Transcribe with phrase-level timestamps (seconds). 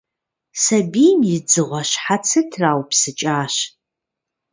[0.63, 3.55] Сабийм и «дзыгъуэ» щхьэцыр траупсыкӀащ.